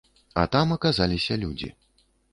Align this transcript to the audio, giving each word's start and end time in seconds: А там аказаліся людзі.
А 0.43 0.45
там 0.55 0.73
аказаліся 0.77 1.39
людзі. 1.45 1.73